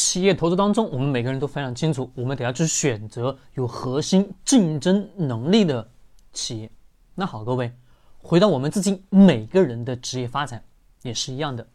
[0.00, 5.90] 企业投资当中，我们每个人都非常清楚，我们得要去选择有核心竞争能力的
[6.32, 6.70] 企业。
[7.16, 7.72] 那好，各位，
[8.22, 10.62] 回到我们自己每个人的职业发展
[11.02, 11.66] 也是一样的，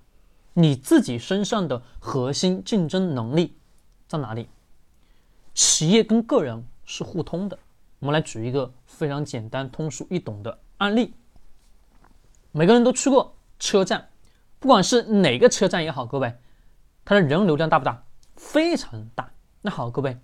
[0.54, 3.57] 你自己身上的核心竞争能力
[4.07, 4.47] 在哪里？
[5.53, 7.59] 企业跟个人是互通的。
[7.99, 11.13] 我们来举一个非常简单、通俗易懂的案例。
[12.53, 14.07] 每个人都去过车站，
[14.59, 16.33] 不管是哪个车站也好，各位，
[17.03, 18.01] 它的人流量大不大？
[18.36, 19.31] 非常大。
[19.61, 20.18] 那好，各位，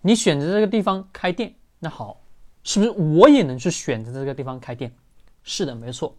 [0.00, 2.20] 你选择这个地方开店，那好，
[2.62, 4.94] 是不是我也能去选择这个地方开店？
[5.42, 6.16] 是的，没错。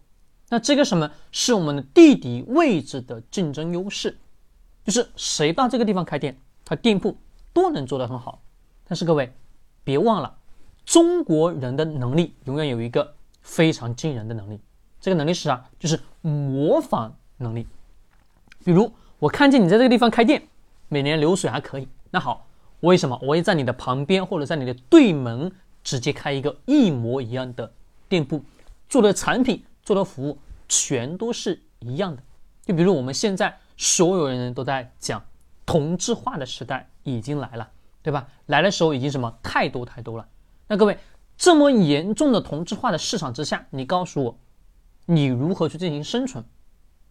[0.50, 4.18] 那这个什么是我们的地理位置的竞争优势？
[4.84, 7.16] 就是谁到这个地方开店，他店铺
[7.52, 8.42] 都能做得很好。
[8.86, 9.32] 但是各位，
[9.82, 10.36] 别忘了。
[10.84, 14.60] 中国人的能力永远有一个非常惊人的能力，
[15.00, 15.64] 这个能力是啥？
[15.78, 17.66] 就是模仿能力。
[18.62, 20.46] 比如我看见你在这个地方开店，
[20.94, 22.46] 每年流水还可以，那好，
[22.78, 25.50] 为什么我也在你的旁边或者在你的对门
[25.82, 27.72] 直接开一个一模一样的
[28.08, 28.40] 店铺，
[28.88, 32.22] 做的产品、做的服务全都是一样的？
[32.64, 35.20] 就比如我们现在所有人都在讲
[35.66, 37.68] 同质化的时代已经来了，
[38.00, 38.28] 对吧？
[38.46, 40.24] 来的时候已经什么太多太多了。
[40.68, 40.96] 那各位，
[41.36, 44.38] 这么严重的同质化的市场之下，你告诉我，
[45.06, 46.44] 你如何去进行生存？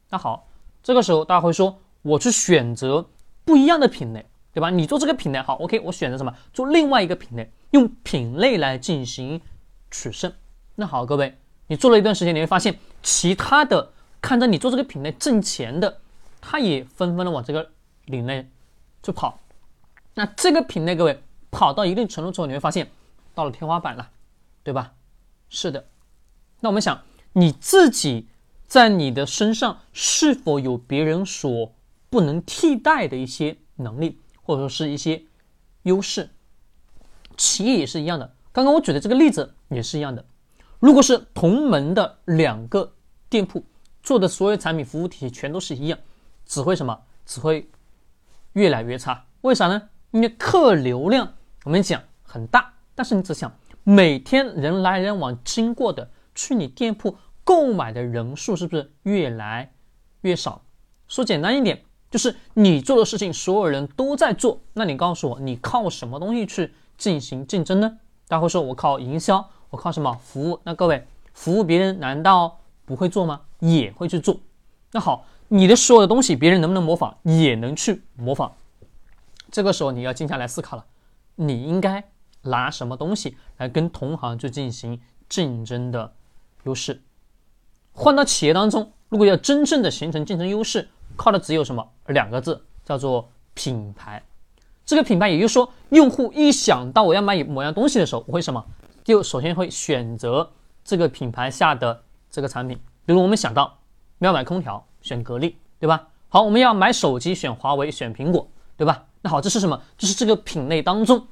[0.10, 0.48] 那好，
[0.82, 3.06] 这个时候大家会说，我去选择
[3.46, 4.70] 不一样的品类，对吧？
[4.70, 6.34] 你做这个品类好，OK，我选择什么？
[6.54, 9.42] 做另外一个品类，用品类来进行
[9.92, 10.32] 取胜。
[10.76, 16.00] 那好，各位，你做了一段时间，你会发现，其他的看着你做这个品类挣钱的，
[16.42, 17.72] 他也纷纷的往这个
[18.06, 18.48] 品类
[19.02, 19.40] 去跑。
[20.14, 21.22] 那这个品类，各位
[21.52, 22.90] 跑到一定程度之后，你会发现。
[23.36, 24.12] 到了天花板了，
[24.62, 24.94] 对吧？
[25.50, 25.88] 是的。
[26.60, 28.28] 那我们想，你自己
[28.68, 31.74] 在你的身上是否有别人所
[32.14, 35.20] 不能替代的一些能力，或者说是一些
[35.82, 36.30] 优势？
[37.36, 38.36] 企业也是一样的。
[38.52, 40.24] 刚刚我举的这个例子也是一样的。
[40.78, 42.94] 如果是同门的两个
[43.30, 43.66] 店铺
[44.04, 45.98] 做的所有产品服务体系全都是一样，
[46.46, 47.02] 只会什么？
[47.26, 47.68] 只会
[48.52, 49.26] 越来越差。
[49.42, 49.90] 为啥呢？
[50.12, 52.72] 因为客流量我们讲很大。
[52.94, 53.52] 但是你只想，
[53.84, 59.74] 每天人来人往经过的去你店铺购买的人数是不是越来
[60.22, 60.64] 越少？
[61.08, 67.98] 说简单一点，就是你做的事情所有人都在做，那你告诉我，你靠什么东西去进行竞争呢？
[68.28, 70.60] 大家会说我靠营销，我靠什么服务？
[70.64, 73.42] 那各位，服务别人难道不会做吗？
[73.62, 74.38] 也会去做。
[74.92, 77.18] 那好，你的所有的东西别人能不能模仿？
[77.24, 78.54] 也能去模仿。
[79.50, 80.86] 这个时候你要静下来思考了，
[81.38, 82.04] 你应该。
[82.46, 86.14] 拿什么东西来跟同行去进行竞争的
[86.64, 87.02] 优势？
[87.94, 94.22] 换到企业当中，如果要真正的形成竞争优势，靠的只有什么两个字，叫做品牌。
[94.86, 98.64] 这个品牌，也就是说，用户一想到我要买某样东西的时候，我会什么？
[99.04, 100.52] 就首先会选择
[100.84, 102.78] 这个品牌下的这个产品。
[103.06, 103.80] 比如我们想到
[104.20, 106.08] 要买空调，选格力，对吧？
[106.30, 109.06] 好，我们要买手机，选华为，选苹果，对吧？
[109.22, 109.82] 那好，这是什么？
[109.98, 111.28] 这是这个品类当中。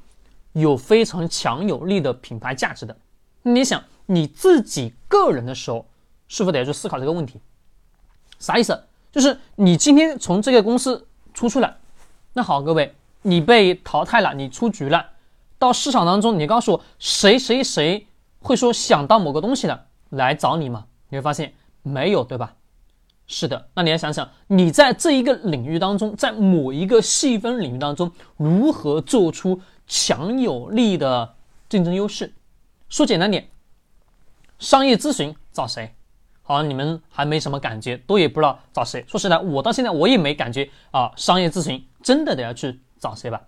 [0.54, 2.98] 有非常强有力的品牌价值的，
[3.44, 5.88] 你想你自己个人的时候，
[6.28, 7.40] 是否得去思考这个问题？
[8.38, 8.78] 啥意思？
[9.12, 11.78] 就是你今天从这个公司出去了，
[12.34, 15.06] 那好，各位，你被淘汰了，你出局了，
[15.60, 18.08] 到市场当中，你告诉我谁谁谁
[18.40, 20.86] 会说想到某个东西了来找你吗？
[21.10, 22.54] 你会发现没有，对吧？
[23.28, 29.62] 是的，那你要想想，你在这一个领域当中，在某一个细分领域当中，如何做出？
[29.88, 31.36] 强有力的
[31.68, 32.34] 竞争优势，
[32.88, 33.50] 说简单点，
[34.58, 35.94] 商业咨询找谁？
[36.42, 39.04] 好像你们还没什么感觉，都也不知道找谁。
[39.08, 43.42] 说实在，我到现在我也没感觉啊，商业咨询真的得要去找谁吧？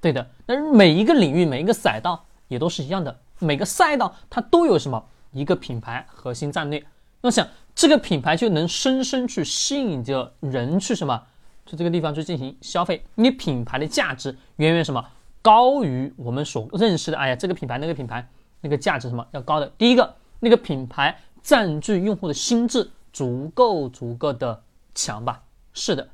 [0.00, 6.84] 对的，那每一个领域、每一个赛道也都是一样的，每个赛道它都有什么一个品牌核心战略。
[7.22, 11.22] 那想这个品牌就能深深去吸引着人去什么，
[11.64, 13.02] 去这个地方去进行消费。
[13.14, 15.02] 你品牌的价值远远什么？
[15.40, 18.26] 高于我们所认识的，哎呀，这个品牌那个品牌
[18.62, 19.66] 那个价值什么要高的？
[19.76, 21.14] 第一个，那个品牌
[21.44, 24.64] 占据用户的心智足够足够的
[24.96, 25.44] 强吧？
[25.72, 26.08] 是的。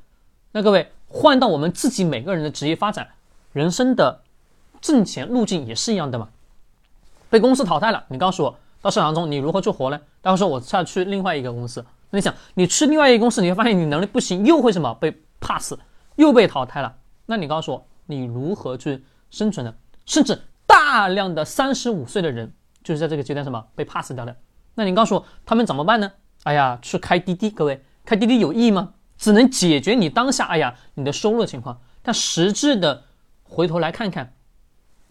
[0.51, 3.07] 那各位换到我们自己每个人的职业发展、
[3.51, 4.21] 人生的
[4.79, 6.29] 挣钱路径也是一样的嘛？
[7.29, 9.99] 被公司淘汰了，你告诉我，到市场中你如何去活呢？
[10.21, 15.73] 大家说我再去另外一个公司，那你想，你去另外一个公司，你会发现你能力不行，又会什么被 pass，
[16.17, 16.97] 又被淘汰了。
[17.25, 19.03] 那你告诉我，你如何去？
[19.31, 19.73] 生存呢，
[20.05, 22.51] 甚至大量的三十五岁的人，
[22.83, 24.35] 就是在这个阶段什么被 pass 掉的。
[24.75, 26.11] 那你告诉我他们怎么办呢？
[26.43, 28.93] 哎呀，去开滴滴，各位开滴滴有意义吗？
[29.17, 31.79] 只能解决你当下，哎呀，你的收入情况。
[32.01, 33.03] 但实质的
[33.43, 34.33] 回头来看看，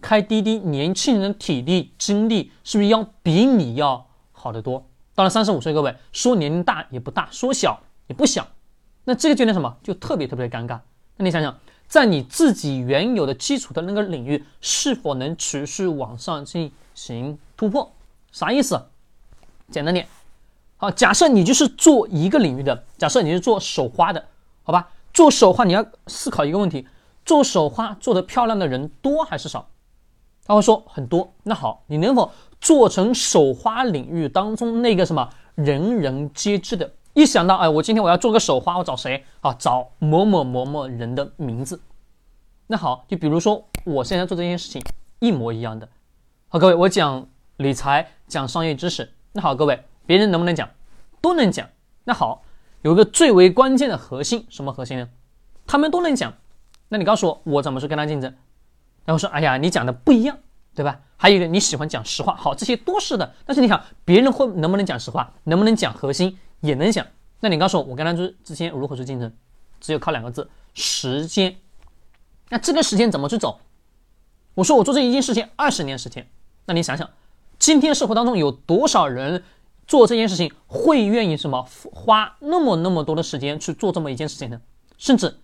[0.01, 4.85] 开滴滴年轻人的体力精力是不是要比你要好得多？
[5.15, 8.45] 到了三十五岁，各位说年龄大也不大，说小也不小，
[9.05, 10.79] 那这个阶段什么就特别特别尴尬。
[11.15, 17.89] 那你想想，在你自己原有的基础的那个领域，是否能持续往上进行突破？
[18.31, 18.81] 啥意思？
[19.71, 20.05] 简单点，
[20.77, 24.25] 好，假设你就是做一个领域的，假设你是做手花的，
[24.63, 24.89] 好吧？
[25.13, 26.87] 做手花你要思考一个问题：
[27.25, 29.67] 做手花做得漂亮的人多还是少？
[30.45, 31.31] 他会说很多。
[31.43, 36.91] 那好，你能否做成手花领域当中那个什么人人皆知的？
[37.13, 39.53] 一想到哎，我今天我要做个手花，我找谁啊？
[39.53, 41.81] 找某某某某人的名字。
[42.67, 44.81] 那好，就比如说我现在做这件事情
[45.19, 45.87] 一模一样的。
[46.47, 47.27] 好，各位，我讲
[47.57, 49.11] 理财，讲商业知识。
[49.33, 50.69] 那好，各位，别人能不能讲？
[51.21, 51.67] 都能讲。
[52.03, 52.43] 那好，
[52.81, 55.07] 有个最为关键的核心，什么核心呢？
[55.65, 56.33] 他们都能讲。
[56.89, 58.33] 那你告诉我，我怎么去跟他竞争？
[59.05, 60.37] 然后说，哎呀，你讲的不一样，
[60.75, 60.99] 对吧？
[61.15, 62.35] 还有一个，你喜欢讲实话。
[62.35, 63.33] 好，这些都是的。
[63.45, 65.33] 但是你想，别人会能不能讲实话？
[65.45, 66.37] 能不能讲核心？
[66.59, 67.05] 也能讲。
[67.39, 69.31] 那你告诉我，我跟他之之间如何去竞争？
[69.79, 71.55] 只有靠两个字：时间。
[72.49, 73.59] 那这个时间怎么去走？
[74.53, 76.27] 我说我做这一件事情二十年时间。
[76.65, 77.09] 那你想想，
[77.61, 79.43] 今天社会当中有多少人
[79.85, 81.63] 做这件事情会愿意什么
[81.93, 84.59] 花那么那么多的时间去做这么一件事情呢？
[84.97, 85.37] 甚至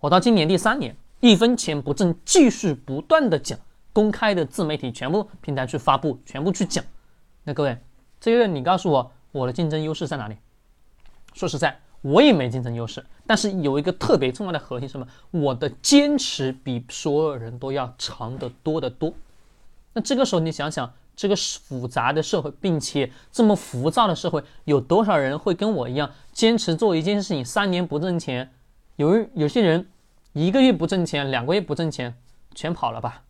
[0.00, 0.96] 我到今年第三年。
[1.20, 3.58] 一分钱不挣，继续不断的讲，
[3.92, 6.82] 公开的自媒体全部平台去发布，全部去讲。
[7.42, 7.76] 那各位，
[8.20, 10.36] 这个你告诉我，我的竞争优势在哪里？
[11.34, 13.04] 说实在，我也没竞争优势。
[13.26, 15.06] 但是有一个特别重要的核心，什么？
[15.32, 19.12] 我的坚持比所有人都要长得多得多。
[19.92, 28.52] 那这个时候你想想，这个复杂的社会，并且这么浮躁的社会，有多少人会跟我一样坚持做一件事情三年不挣钱？
[28.94, 29.88] 有有些人。
[30.34, 32.14] 一个月不挣钱，两个月不挣钱，
[32.54, 33.22] 全跑了吧？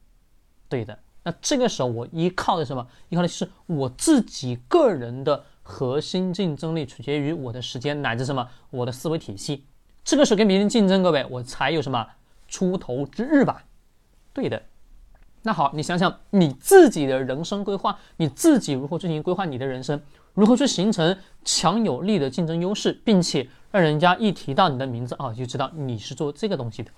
[0.69, 0.99] 对的。
[1.23, 2.87] 那这个时候我依靠的什么？
[3.09, 8.47] 依靠的是我自己个人的核心竞争力，取决于我的时间乃至什么？
[8.69, 9.65] 我的思维体系。
[10.05, 12.07] 这个时候跟别人竞争，各位，我才有什么
[12.47, 13.65] 出头之日吧？
[14.35, 14.61] 对的。
[15.43, 20.01] 那好，你想想你自己的人生规划，你自己如何进行规划你的人生？
[20.35, 23.49] 如何去形成强有力的竞争优势，并且？
[23.71, 26.91] 让人家一提到你的名字啊，就知道你是做这个东西的。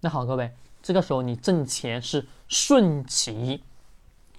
[0.00, 3.64] 那好，各位，这个时候你挣钱是顺其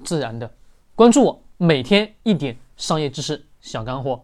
[0.03, 0.51] 自然的。
[0.93, 4.23] 关注我，每天一点商业知识小干货。